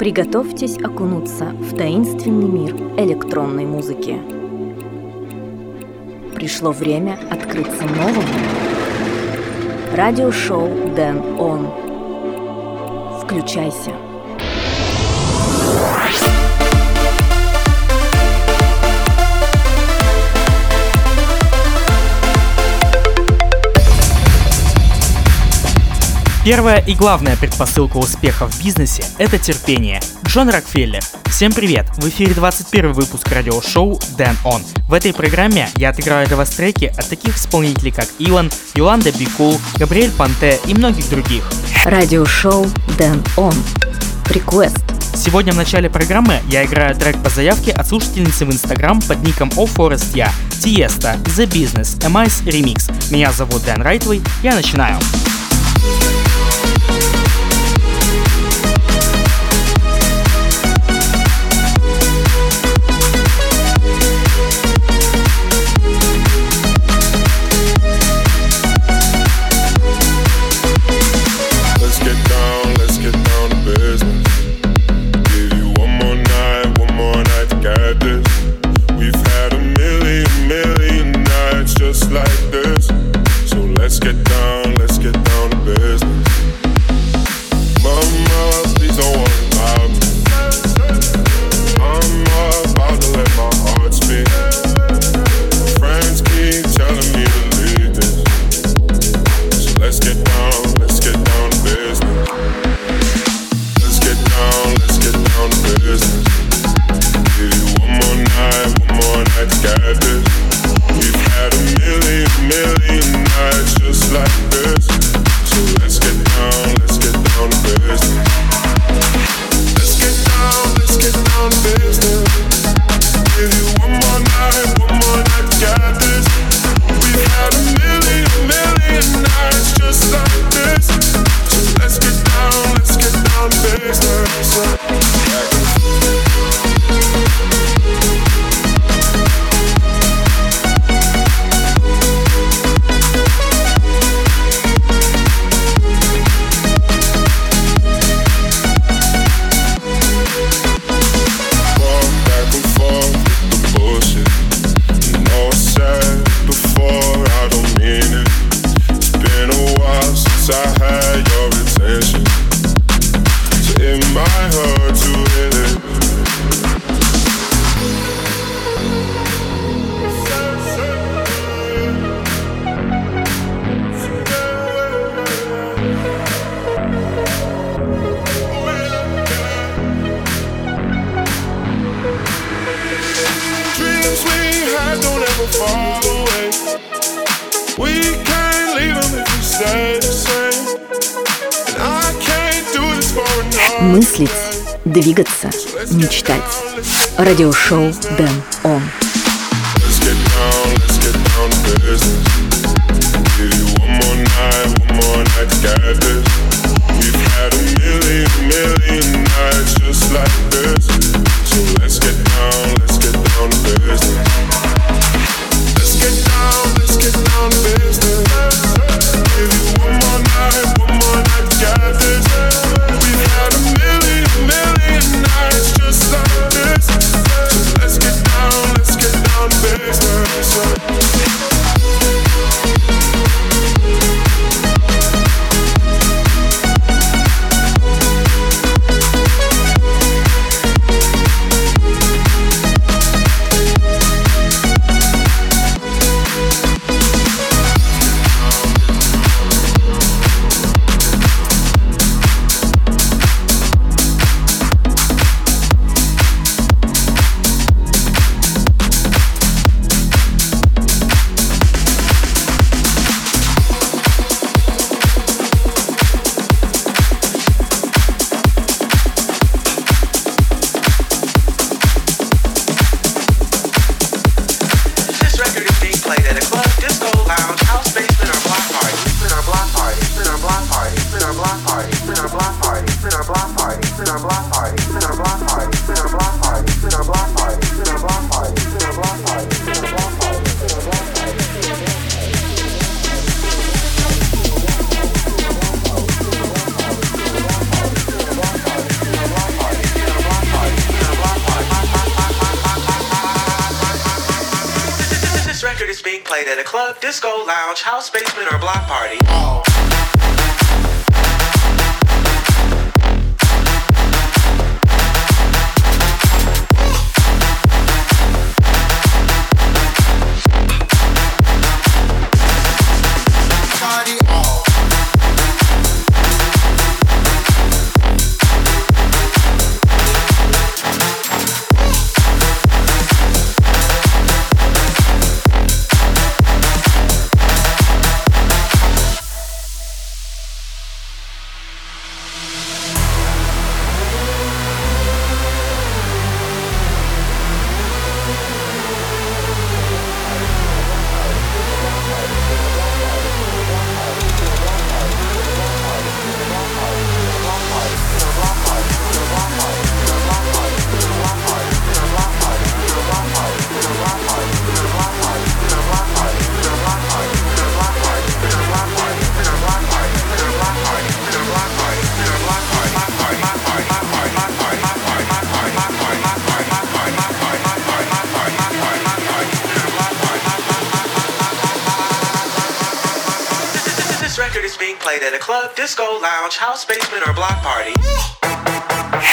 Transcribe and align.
Приготовьтесь 0.00 0.78
окунуться 0.78 1.50
в 1.50 1.76
таинственный 1.76 2.48
мир 2.48 2.74
электронной 2.96 3.66
музыки. 3.66 4.16
Пришло 6.34 6.72
время 6.72 7.18
открыться 7.30 7.82
новому. 7.82 8.22
Радиошоу 9.94 10.70
Дэн 10.96 11.38
Он. 11.38 11.66
Включайся. 13.20 13.92
Первая 26.50 26.80
и 26.80 26.96
главная 26.96 27.36
предпосылка 27.36 27.98
успеха 27.98 28.48
в 28.48 28.60
бизнесе– 28.60 29.04
это 29.18 29.38
терпение. 29.38 30.00
Джон 30.26 30.50
Рокфеллер. 30.50 31.00
Всем 31.26 31.52
привет! 31.52 31.86
В 31.96 32.08
эфире 32.08 32.34
21 32.34 32.92
выпуск 32.92 33.28
радиошоу 33.28 34.00
Dan 34.18 34.34
On. 34.44 34.60
В 34.88 34.92
этой 34.92 35.14
программе 35.14 35.68
я 35.76 35.90
отыграю 35.90 36.26
для 36.26 36.36
вас 36.36 36.50
треки 36.50 36.86
от 36.86 37.08
таких 37.08 37.36
исполнителей, 37.36 37.92
как 37.92 38.08
Илон, 38.18 38.50
Йоланда 38.74 39.12
Бикул, 39.12 39.60
Габриэль 39.76 40.10
Панте 40.10 40.58
и 40.66 40.74
многих 40.74 41.08
других. 41.08 41.48
Радиошоу 41.84 42.64
Dan 42.98 43.24
On. 43.36 43.54
Request. 44.24 44.82
Сегодня 45.14 45.52
в 45.52 45.56
начале 45.56 45.88
программы 45.88 46.40
я 46.48 46.64
играю 46.64 46.96
трек 46.96 47.22
по 47.22 47.30
заявке 47.30 47.70
от 47.70 47.86
слушательницы 47.86 48.44
в 48.44 48.50
Инстаграм 48.50 49.00
под 49.02 49.22
ником 49.22 49.50
OForestYa, 49.50 50.28
Тиеста, 50.60 51.16
The 51.26 51.46
Business, 51.46 51.96
MIS 52.00 52.44
Remix. 52.44 53.12
Меня 53.12 53.30
зовут 53.30 53.62
Дэн 53.64 53.82
Райтвей, 53.82 54.20
я 54.42 54.56
начинаю. 54.56 54.98
Мыслить, 54.98 55.29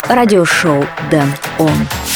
Радиошоу 0.07 0.87
Дэн 1.11 1.33
Он. 1.59 2.06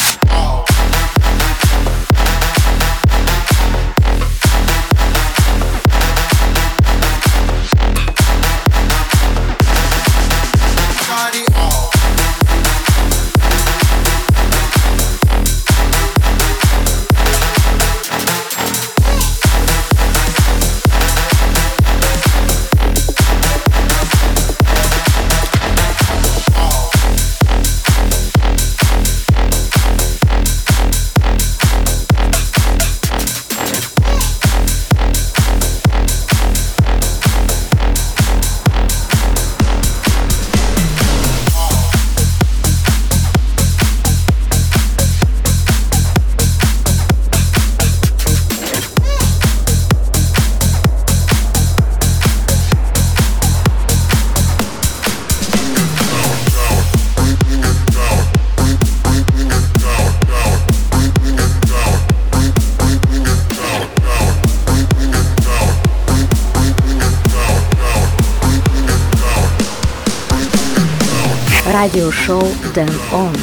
Радиошоу 71.82 72.46
Дэн 72.76 72.88
Он. 73.12 73.34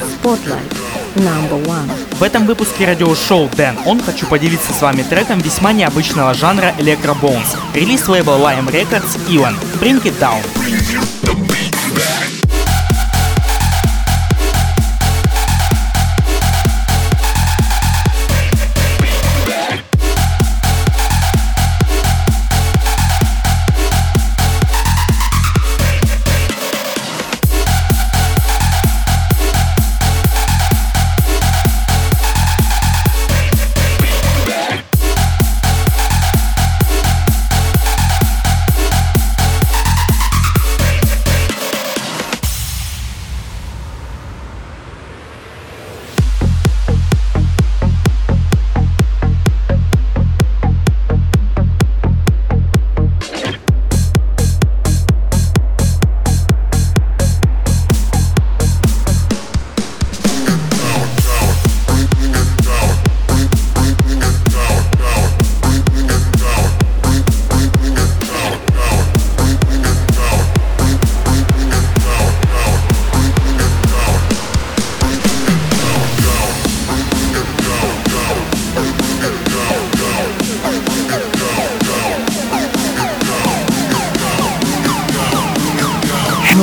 Spotlight. 0.00 0.76
Number 1.14 1.64
one. 1.64 1.88
В 2.18 2.24
этом 2.24 2.44
выпуске 2.44 2.86
радиошоу 2.86 3.48
Дэн 3.56 3.78
Он 3.86 4.02
хочу 4.02 4.26
поделиться 4.26 4.72
с 4.72 4.82
вами 4.82 5.04
треком 5.04 5.38
весьма 5.38 5.70
необычного 5.70 6.34
жанра 6.34 6.74
Electro 6.78 7.16
Bones. 7.20 7.56
Релиз 7.74 8.08
лейбла 8.08 8.34
Lime 8.34 8.68
Records 8.68 9.16
Ivan. 9.28 9.54
Bring 9.80 10.02
It 10.02 10.18
Down. 10.18 11.17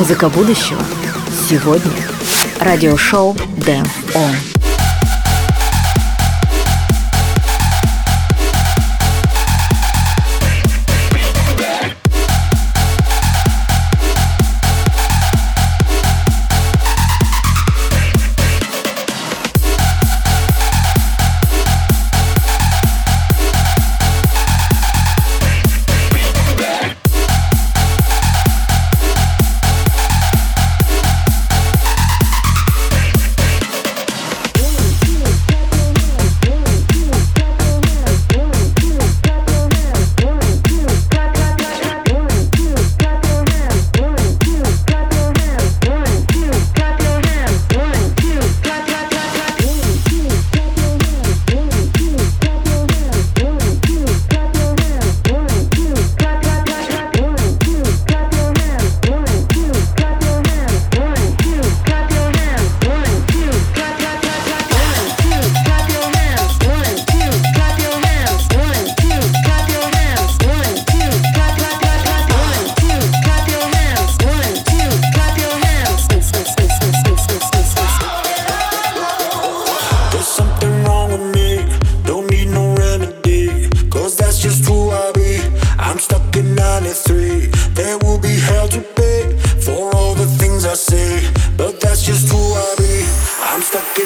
Музыка 0.05 0.29
будущего. 0.29 0.79
Сегодня. 1.50 1.91
Радиошоу 2.59 3.35
Дэн 3.57 3.88
Он. 4.13 4.54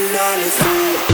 and 0.10 0.18
all 0.18 0.40
is 0.40 0.56
free. 0.56 1.09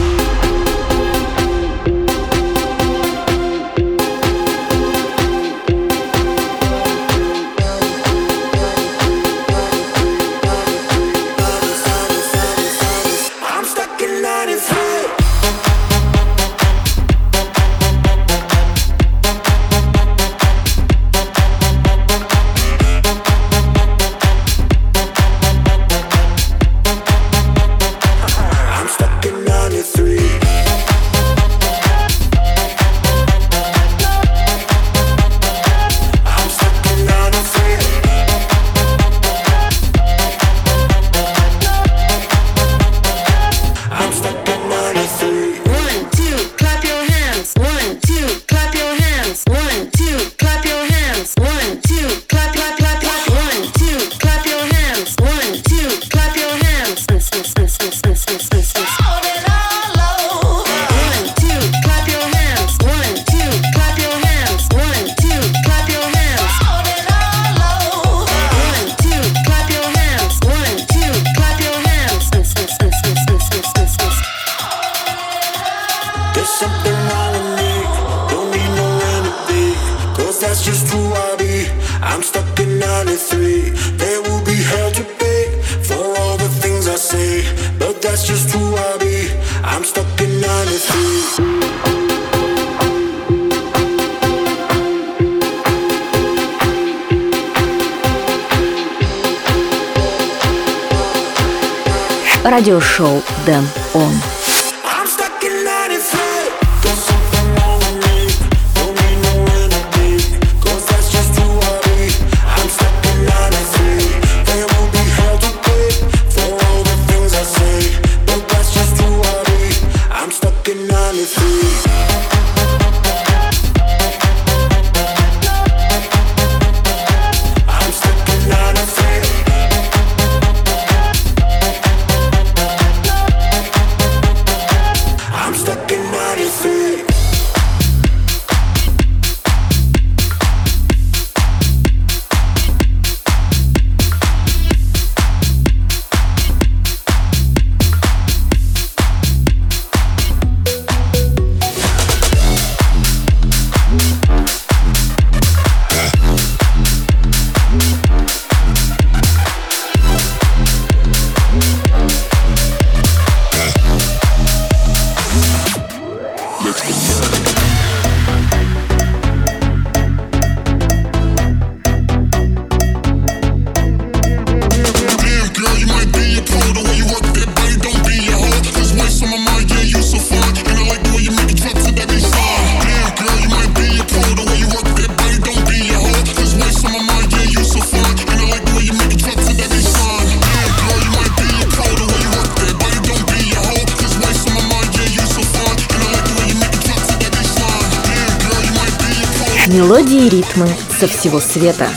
всего 201.25 201.39
света. 201.39 201.89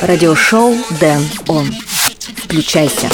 Радиошоу 0.00 0.74
Дэн 1.00 1.22
Он. 1.48 1.70
Включайся. 2.44 3.10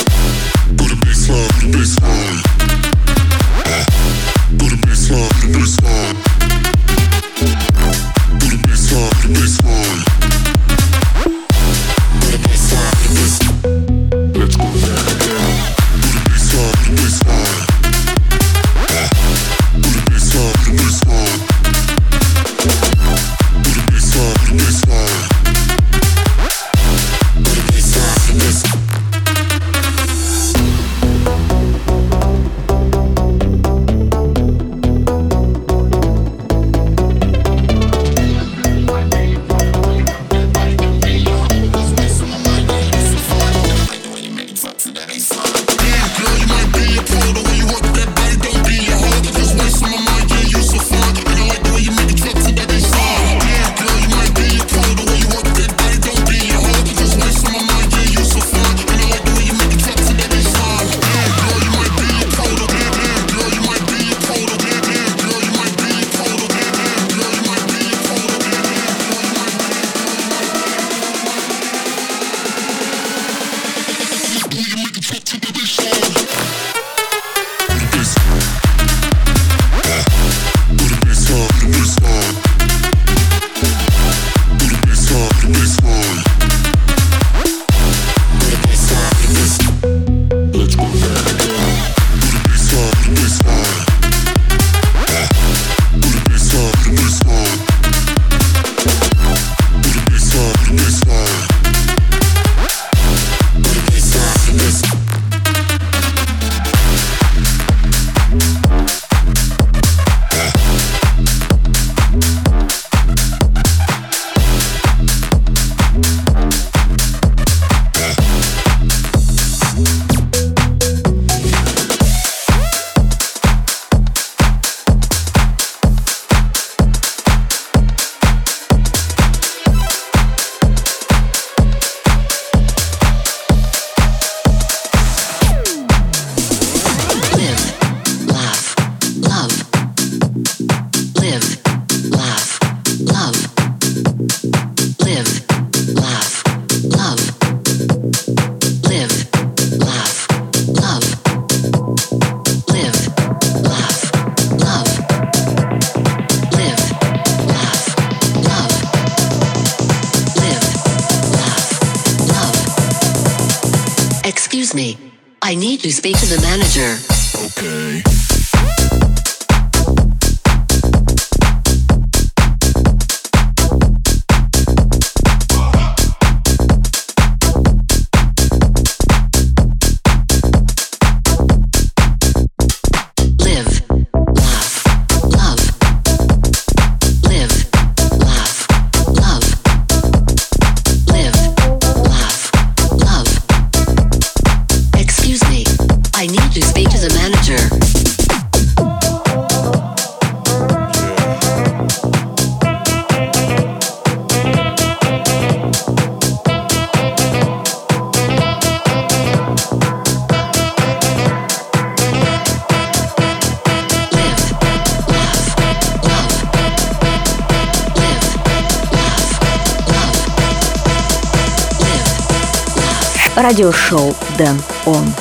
Радиошоу 223.45 224.15
Дэн 224.37 224.61
Он. 224.85 225.13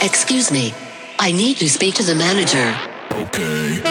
Excuse 0.00 0.50
me, 0.50 0.74
I 1.18 1.32
need 1.32 1.56
to 1.58 1.68
speak 1.68 1.94
to 1.94 2.02
the 2.02 2.14
manager. 2.14 2.74
Okay. 3.10 3.87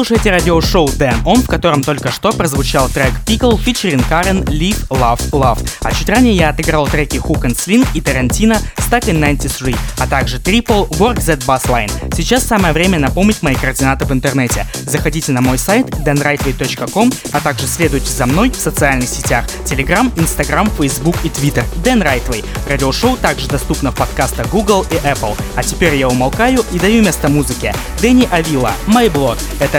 Слушаете 0.00 0.30
радиошоу 0.30 0.88
Дэн 0.88 1.20
Он, 1.26 1.42
в 1.42 1.46
котором 1.46 1.82
только 1.82 2.10
что 2.10 2.32
прозвучал 2.32 2.88
трек 2.88 3.12
Pickle 3.26 3.62
featuring 3.62 4.02
Karen 4.08 4.42
Live, 4.44 4.88
Love, 4.88 5.20
Love. 5.32 5.68
А 5.82 5.92
чуть 5.92 6.08
ранее 6.08 6.34
я 6.34 6.48
отыграл 6.48 6.86
треки 6.86 7.18
Hook 7.18 7.42
and 7.42 7.54
Sling 7.54 7.86
и 7.92 8.00
Тарантино 8.00 8.56
Stuck 8.78 9.02
in 9.02 9.20
93, 9.20 9.76
а 9.98 10.06
также 10.06 10.38
Triple 10.38 10.88
Work 10.98 11.18
That 11.18 11.44
Bass 11.44 11.66
Line. 11.66 12.14
Сейчас 12.16 12.44
самое 12.44 12.72
время 12.72 12.98
напомнить 12.98 13.42
мои 13.42 13.54
координаты 13.54 14.06
в 14.06 14.12
интернете. 14.12 14.66
Заходите 14.86 15.32
на 15.32 15.42
мой 15.42 15.58
сайт 15.58 15.86
danrightway.com, 15.90 17.12
а 17.32 17.40
также 17.40 17.66
следуйте 17.66 18.10
за 18.10 18.24
мной 18.24 18.50
в 18.50 18.56
социальных 18.56 19.08
сетях 19.08 19.44
Telegram, 19.66 20.12
Instagram, 20.16 20.70
Facebook 20.78 21.16
и 21.24 21.28
Twitter. 21.28 21.64
Dan 21.84 22.02
Rightway. 22.02 22.44
Радиошоу 22.68 23.18
также 23.18 23.48
доступно 23.48 23.92
в 23.92 23.96
подкастах 23.96 24.48
Google 24.48 24.86
и 24.90 24.94
Apple. 25.06 25.38
А 25.56 25.62
теперь 25.62 25.94
я 25.94 26.08
умолкаю 26.08 26.64
и 26.72 26.78
даю 26.78 27.02
место 27.02 27.28
музыке. 27.28 27.74
Дэнни 28.00 28.26
Авила, 28.32 28.72
My 28.86 29.12
Blood. 29.12 29.38
Это 29.60 29.78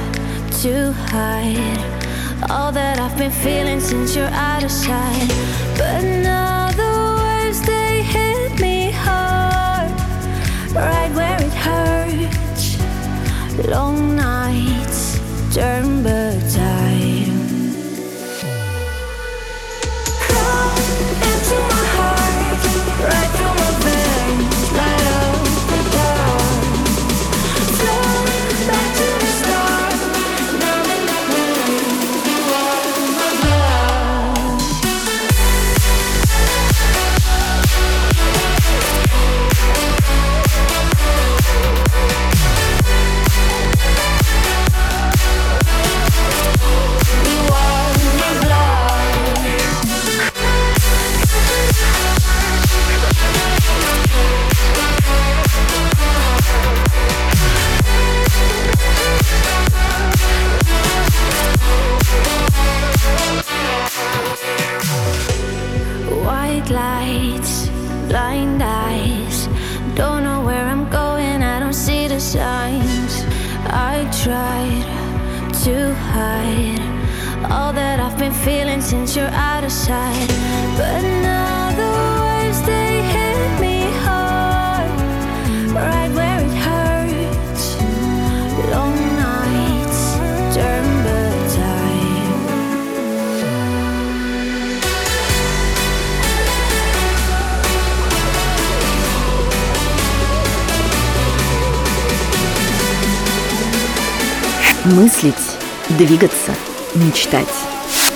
to 0.61 0.93
hide 0.93 2.51
all 2.51 2.71
that 2.71 2.99
I've 2.99 3.17
been 3.17 3.31
feeling 3.31 3.79
since 3.79 4.15
you're 4.15 4.25
out 4.27 4.63
of 4.63 4.69
sight. 4.69 5.27
But 5.75 6.03
now 6.03 6.69
the 6.69 6.93
waves 7.23 7.61
they 7.65 8.03
hit 8.03 8.59
me 8.61 8.91
hard, 8.91 9.89
right 10.75 11.11
where 11.15 11.41
it 11.41 11.53
hurts. 11.65 12.77
Long 13.67 14.15
nights 14.15 15.19
turn 15.55 16.03
blue. 16.03 16.30
двигаться, 106.11 106.53
мечтать. 106.93 107.47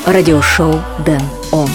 Радиошоу 0.06 0.82
Дэн 1.06 1.22
Он. 1.54 1.70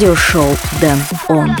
радиошоу 0.00 0.56
Дэн 0.80 0.98
Он. 1.28 1.54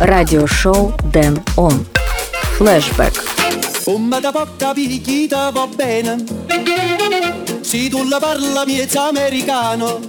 Радиошоу 0.00 0.94
Дэн 1.12 1.42
Он. 1.56 1.86
Флэшбэк. 2.56 3.28
Come 3.88 4.20
da 4.20 4.30
poca 4.30 4.74
picchita 4.74 5.50
va 5.50 5.66
bene 5.66 6.18
Se 7.62 7.88
tu 7.88 8.04
la 8.06 8.18
parla 8.18 8.66
miezza 8.66 9.08
americano 9.08 10.00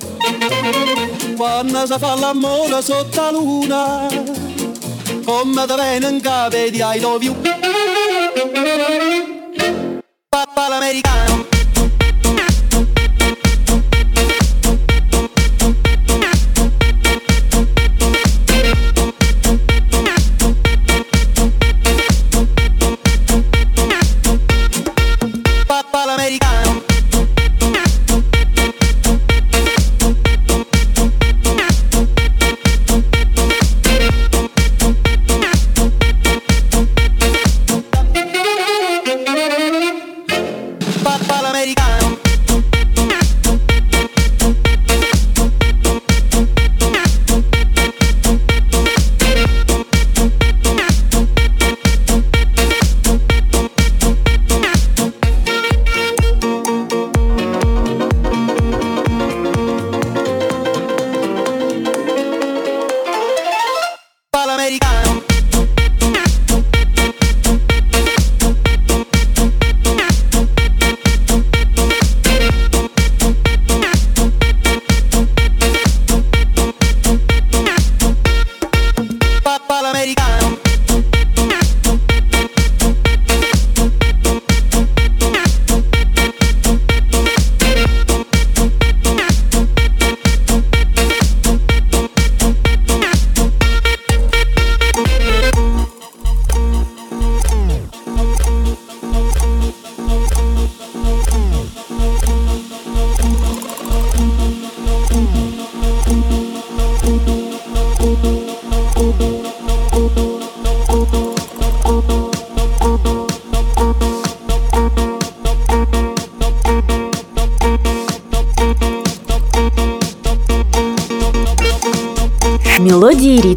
Quando 1.38 1.86
si 1.86 1.98
fa 1.98 2.16
l'amore 2.16 2.82
sotto 2.82 3.22
la 3.22 3.32
luna 3.32 4.08
Come 5.24 5.66
da 5.66 5.76
bene 5.76 6.10
in 6.10 6.20
capo 6.20 6.58
di 6.58 6.82
I 6.82 7.00
love 7.00 7.24
you 7.24 7.36
Papà 10.28 10.68
l'americano 10.68 11.53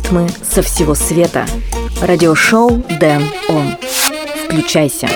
ритмы 0.08 0.28
со 0.42 0.62
всего 0.62 0.96
света. 0.96 1.46
Радиошоу 2.02 2.82
Дэн 3.00 3.24
Он. 3.50 3.76
Включайся. 4.46 5.10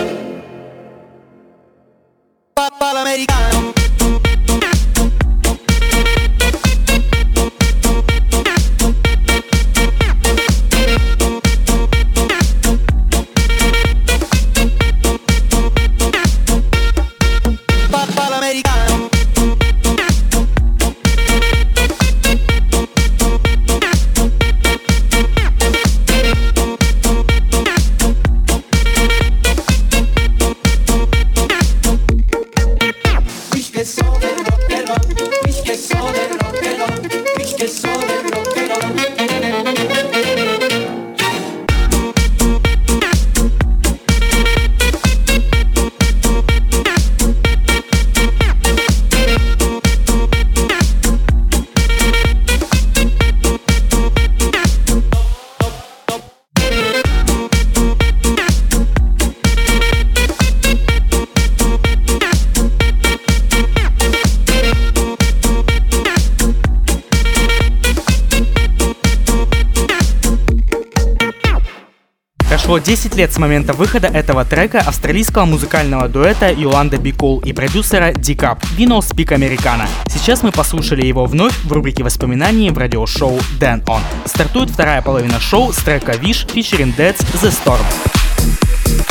10 73.11 73.17
лет 73.17 73.33
с 73.33 73.37
момента 73.37 73.73
выхода 73.73 74.07
этого 74.07 74.45
трека 74.45 74.79
австралийского 74.79 75.43
музыкального 75.43 76.07
дуэта 76.07 76.49
Йоланда 76.49 76.97
Бикол 76.97 77.39
и 77.39 77.51
продюсера 77.51 78.13
Дикап 78.13 78.63
Vino 78.77 78.99
Speak 78.99 79.35
Americana. 79.35 79.85
Сейчас 80.07 80.43
мы 80.43 80.51
послушали 80.51 81.05
его 81.05 81.25
вновь 81.25 81.53
в 81.65 81.71
рубрике 81.73 82.03
воспоминаний 82.03 82.69
в 82.69 82.77
радиошоу 82.77 83.37
Dan 83.59 83.83
On. 83.85 84.01
Стартует 84.25 84.69
вторая 84.69 85.01
половина 85.01 85.41
шоу 85.41 85.73
с 85.73 85.77
трека 85.77 86.13
Wish 86.13 86.47
featuring 86.53 86.95
Dead's 86.95 87.19
The 87.41 87.51
Storm. 87.51 89.10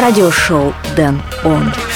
Радиошоу 0.00 0.72
Дэн 0.96 1.20
Он. 1.44 1.89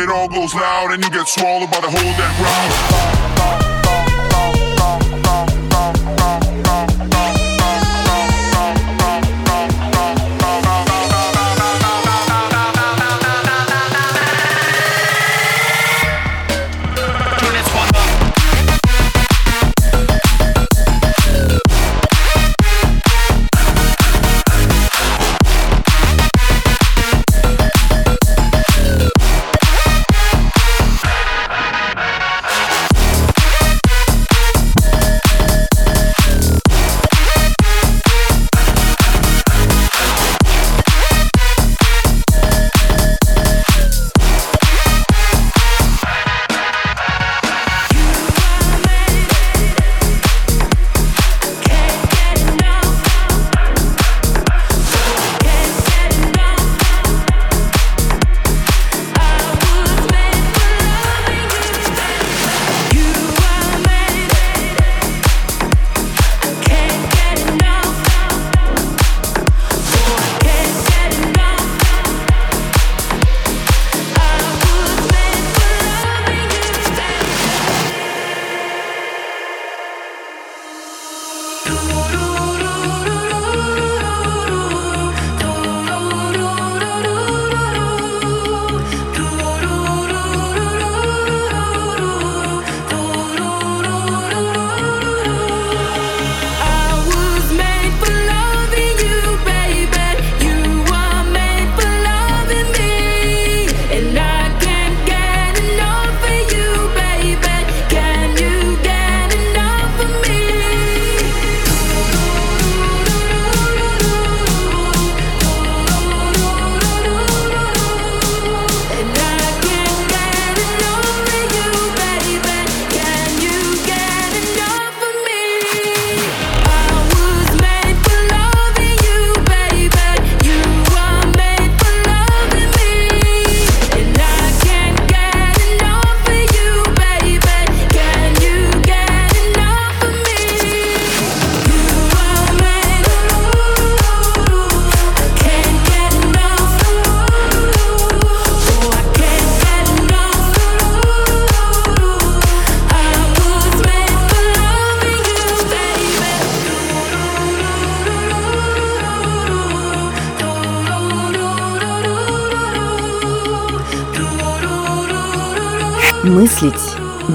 it 0.00 0.10
all 0.10 0.28
goes 0.28 0.54
loud 0.54 0.92
and 0.92 1.02
you 1.02 1.10
get 1.10 1.28
swallowed 1.28 1.70
by 1.70 1.80
the 1.80 1.90
whole 1.90 2.12
damn 2.16 2.34
crowd. 2.36 3.15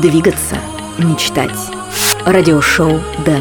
двигаться, 0.02 0.56
мечтать. 0.97 1.52
Радиошоу 2.26 2.99
«Да». 3.26 3.41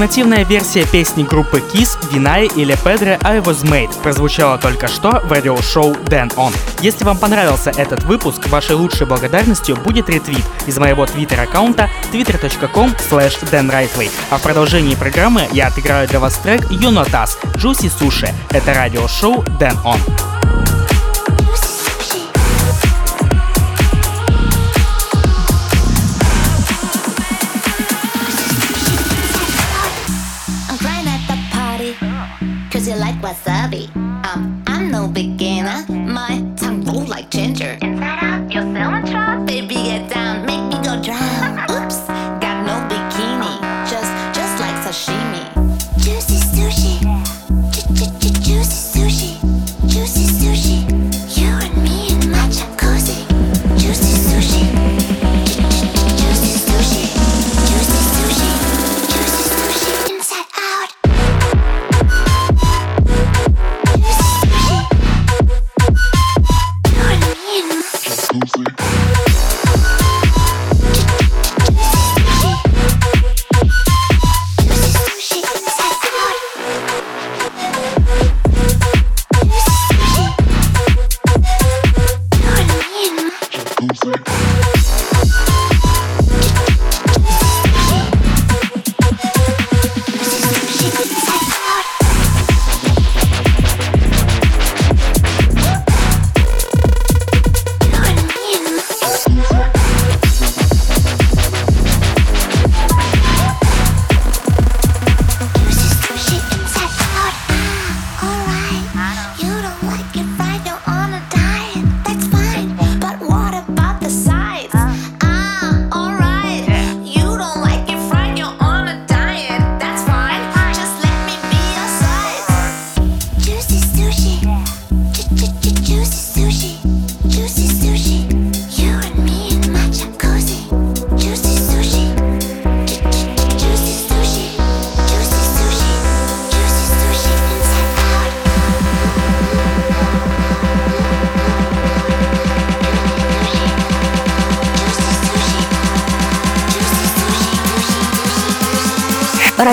Альтернативная 0.00 0.46
версия 0.46 0.86
песни 0.86 1.24
группы 1.24 1.58
Kiss, 1.58 1.98
Винай 2.10 2.46
или 2.56 2.74
Педре 2.82 3.18
I 3.22 3.40
Was 3.40 3.62
Made 3.64 3.92
прозвучала 4.02 4.56
только 4.56 4.88
что 4.88 5.20
в 5.22 5.30
радиошоу 5.30 5.92
Dan 5.92 6.34
On. 6.36 6.56
Если 6.80 7.04
вам 7.04 7.18
понравился 7.18 7.68
этот 7.68 8.04
выпуск, 8.04 8.48
вашей 8.48 8.76
лучшей 8.76 9.06
благодарностью 9.06 9.76
будет 9.76 10.08
ретвит 10.08 10.42
из 10.66 10.78
моего 10.78 11.04
твиттер-аккаунта 11.04 11.90
twitter.com 12.10 12.94
slash 13.10 13.44
danrightway. 13.50 14.10
А 14.30 14.38
в 14.38 14.42
продолжении 14.42 14.94
программы 14.94 15.46
я 15.52 15.66
отыграю 15.66 16.08
для 16.08 16.18
вас 16.18 16.38
трек 16.38 16.62
You 16.70 16.90
Not 16.90 17.10
Us, 17.10 17.36
Juicy 17.56 17.92
Sushi". 17.92 18.32
Это 18.52 18.72
радиошоу 18.72 19.44
Dan 19.60 19.76
On. 19.84 20.39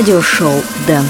Радиошоу 0.08 0.64
Дэн 0.88 1.04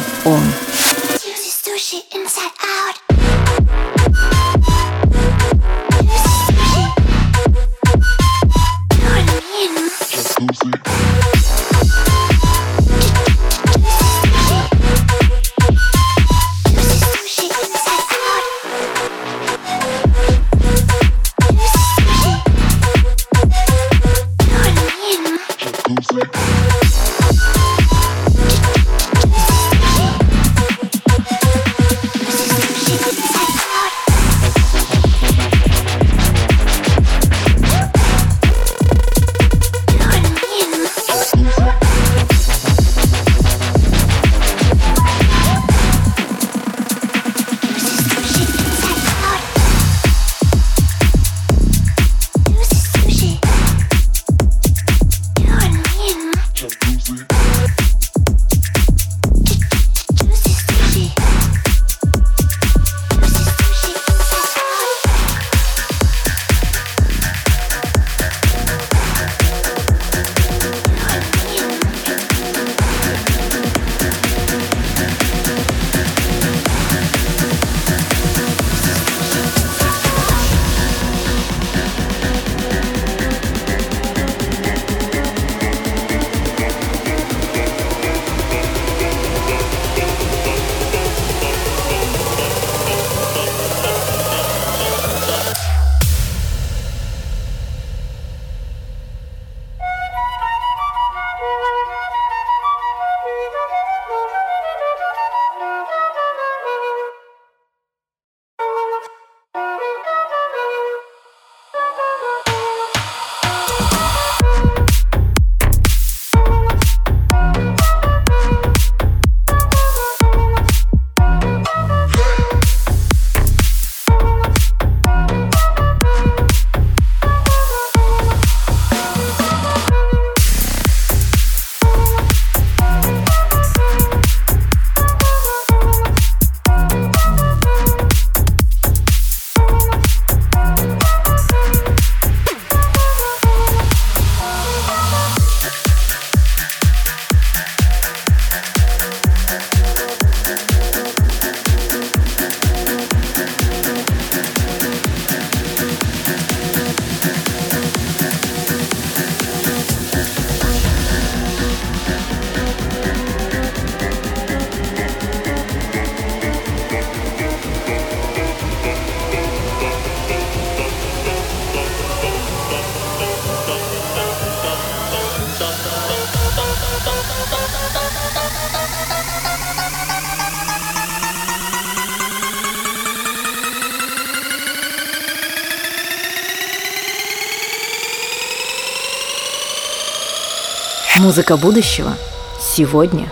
Музыка 191.37 191.55
будущего 191.55 192.13
сегодня. 192.59 193.31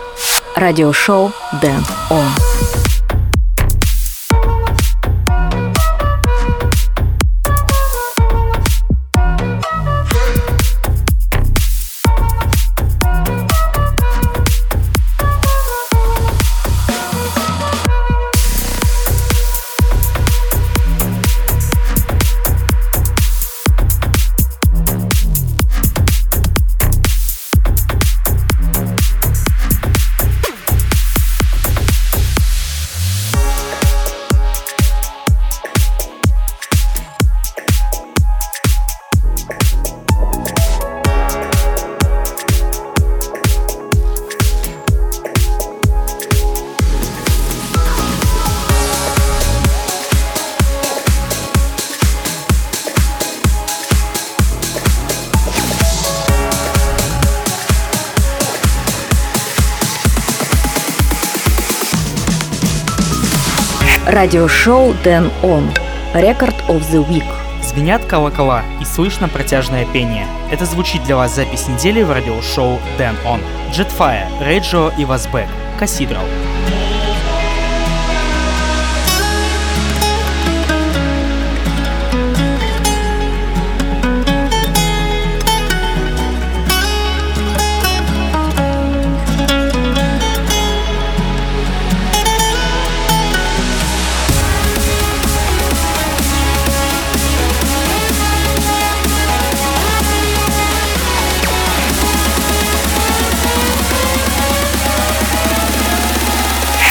Радиошоу 0.56 1.32
Дэн 1.60 1.84
Он. 2.12 2.45
Радиошоу 64.26 64.96
Дэн 65.04 65.30
Он. 65.44 65.70
Рекорд 66.16 66.56
of 66.68 66.82
the 66.92 67.08
Week. 67.08 67.24
Звенят 67.62 68.04
колокола 68.06 68.64
и 68.82 68.84
слышно 68.84 69.28
протяжное 69.28 69.86
пение. 69.86 70.26
Это 70.52 70.66
звучит 70.66 71.04
для 71.04 71.16
вас 71.16 71.36
запись 71.36 71.68
недели 71.68 72.02
в 72.02 72.12
радиошоу 72.12 72.80
Дэн 72.98 73.16
Он. 73.24 73.40
Jetfire, 73.72 74.26
Рейджо 74.42 74.92
и 74.98 75.06
Вазбек. 75.06 75.46
Cathedral. 75.80 76.26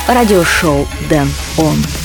Радиошоу 0.09 0.87
Дэн 1.09 1.29
Он. 1.59 2.04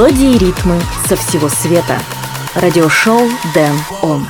Мелодии 0.00 0.34
и 0.34 0.38
ритмы 0.38 0.80
со 1.06 1.14
всего 1.14 1.50
света. 1.50 2.00
Радиошоу 2.54 3.28
Дэн 3.52 3.76
Он. 4.00 4.26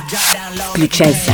Включайся. 0.73 1.33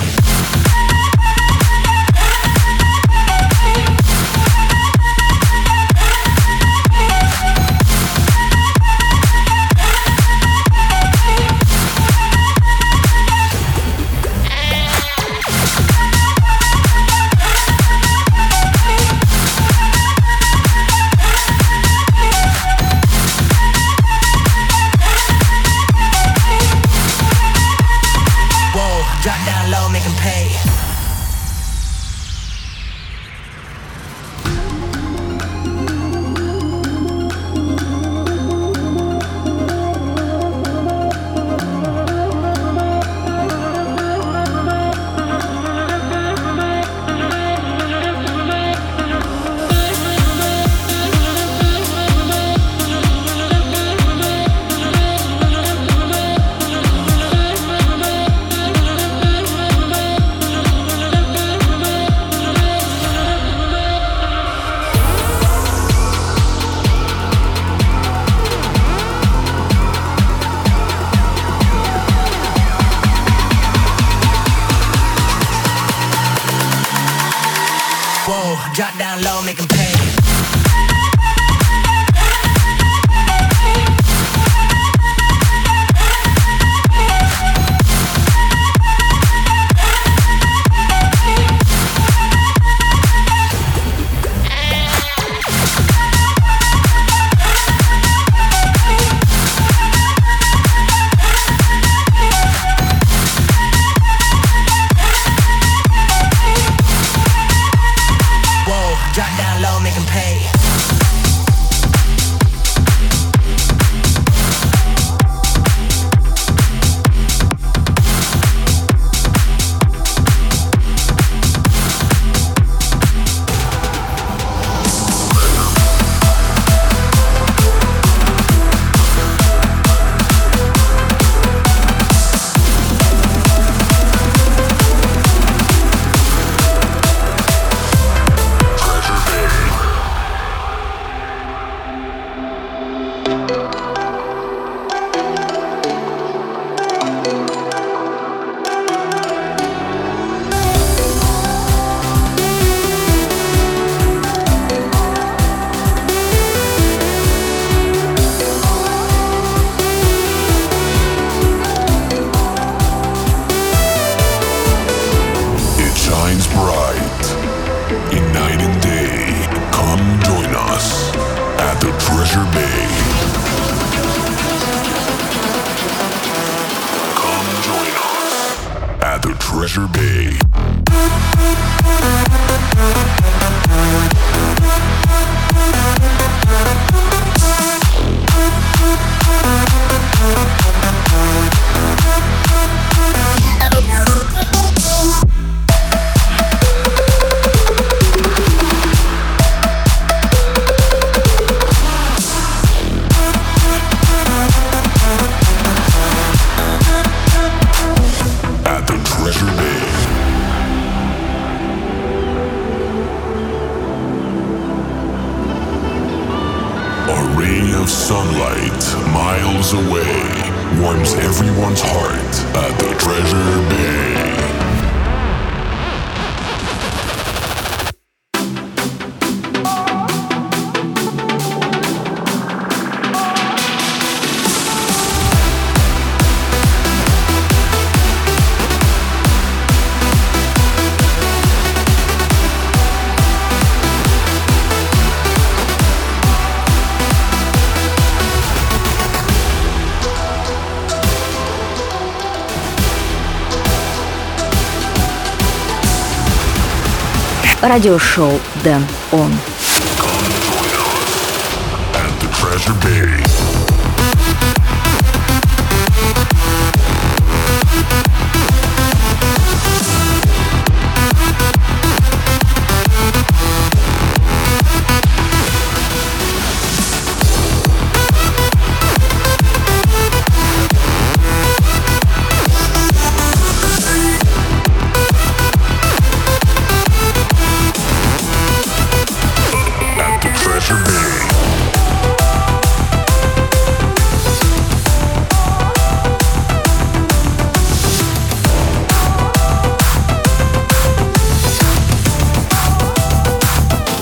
Radio 257.61 257.97
Show. 257.97 258.39
Он. 258.63 258.85
on. 259.11 259.31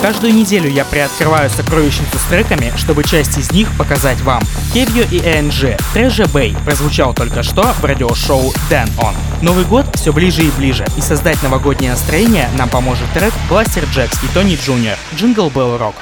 Каждую 0.06 0.36
неделю 0.36 0.70
я 0.70 0.86
приоткрываю 0.86 1.50
сокровищницу 1.50 2.20
с 2.20 2.30
треками, 2.30 2.72
чтобы 2.78 3.04
часть 3.04 3.40
из 3.40 3.52
них 3.52 3.68
показать 3.76 4.22
вам. 4.22 4.44
Кевью 4.72 5.04
и 5.10 5.18
ANG, 5.18 5.82
Treasure 5.96 6.32
Bay 6.32 6.56
прозвучал 6.64 7.16
только 7.16 7.42
что 7.42 7.64
в 7.64 7.84
радиошоу 7.84 8.54
Dan 8.70 8.88
On. 9.00 9.16
Новый 9.42 9.66
год 9.66 9.88
все 9.96 10.14
ближе 10.14 10.44
и 10.44 10.52
ближе, 10.52 10.86
и 10.96 11.02
создать 11.02 11.42
новогоднее 11.42 11.90
настроение 11.90 12.52
нам 12.56 12.70
поможет 12.70 13.12
трек 13.16 13.34
Blasterjaxx 13.50 14.24
и 14.24 14.28
Tony 14.32 14.60
Junior 14.64 15.00
«Jingle 15.16 15.50
Bell 15.50 15.80
Rock». 15.80 15.96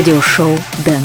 радиошоу 0.00 0.58
«Дэн». 0.78 0.99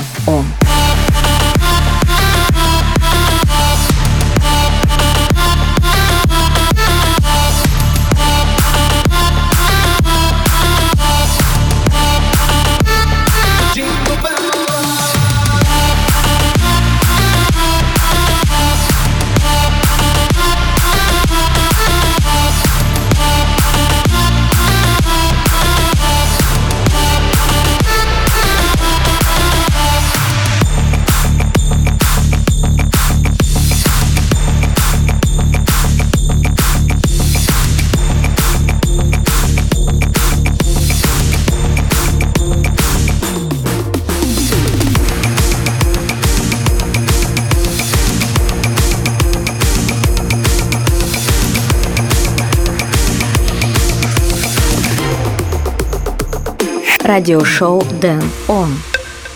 Радиошоу 57.14 57.82
Дэн 58.00 58.22
Он. 58.48 58.80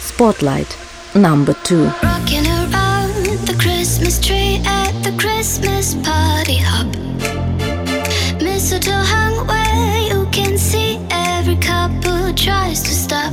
Spotlight 0.00 0.68
number 1.14 1.54
two. 1.64 1.90
Rocking 2.02 2.46
around 2.46 3.46
the 3.46 3.54
Christmas 3.58 4.18
tree 4.20 4.60
at 4.66 4.92
the 5.02 5.12
Christmas 5.18 5.94
party 6.02 6.58
hop. 6.58 6.86
Mistletoe 8.40 8.92
hung 8.92 9.46
where 9.46 9.98
you 10.10 10.26
can 10.30 10.56
see 10.58 10.98
every 11.10 11.56
couple 11.56 12.32
tries 12.34 12.82
to 12.82 12.94
stop. 12.94 13.32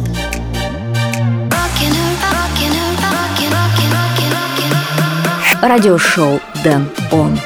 Rocking 1.51 1.93
around, 2.01 2.33
rocking 2.33 2.73
around, 2.73 3.13
rocking, 3.17 3.51
rocking, 3.51 3.91
rocking, 3.97 4.31
rocking. 4.33 5.69
Радиошоу 5.69 6.39
Дэн 6.63 6.89
Он. 7.11 7.39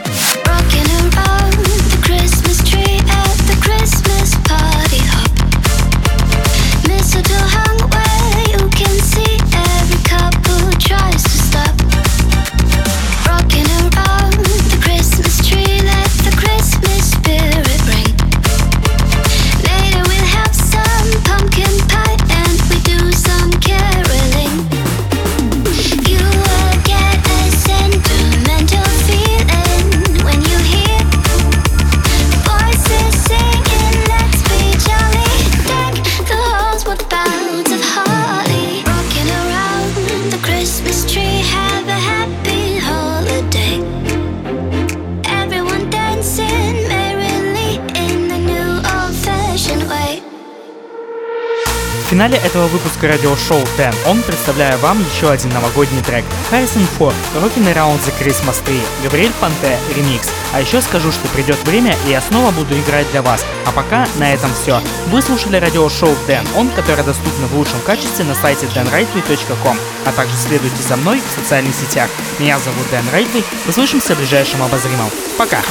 Финале 52.21 52.37
этого 52.45 52.66
выпуска 52.66 53.09
радиошоу 53.09 53.61
Дэн 53.79 53.95
Он 54.07 54.21
представляю 54.21 54.79
вам 54.81 55.03
еще 55.14 55.31
один 55.31 55.49
новогодний 55.55 56.03
трек. 56.03 56.23
Harrison 56.51 56.87
Ford, 56.99 57.14
Rockin' 57.35 57.73
Around 57.73 57.99
the 58.01 58.12
Christmas 58.21 58.62
Tree, 58.62 58.83
Габриэль 59.03 59.33
Панте, 59.41 59.79
ремикс. 59.97 60.31
А 60.53 60.61
еще 60.61 60.83
скажу, 60.83 61.12
что 61.12 61.27
придет 61.29 61.57
время, 61.64 61.97
и 62.07 62.11
я 62.11 62.21
снова 62.21 62.51
буду 62.51 62.79
играть 62.79 63.11
для 63.11 63.23
вас. 63.23 63.43
А 63.64 63.73
пока 63.73 64.07
на 64.18 64.35
этом 64.35 64.53
все. 64.53 64.83
Вы 65.07 65.23
слушали 65.23 65.57
радиошоу 65.57 66.14
Дэн 66.27 66.47
Он, 66.59 66.68
которое 66.68 67.05
доступно 67.05 67.47
в 67.47 67.57
лучшем 67.57 67.81
качестве 67.87 68.27
на 68.27 68.35
сайте 68.35 68.66
danrightway.com, 68.66 69.79
а 70.05 70.12
также 70.12 70.37
следуйте 70.37 70.83
за 70.83 70.97
мной 70.97 71.23
в 71.27 71.41
социальных 71.41 71.75
сетях. 71.75 72.11
Меня 72.39 72.59
зовут 72.59 72.91
Дэн 72.91 73.09
Райтвей. 73.12 73.45
Услышимся 73.66 74.14
в 74.14 74.18
ближайшем 74.18 74.62
обозримом. 74.62 75.09
Пока! 75.39 75.62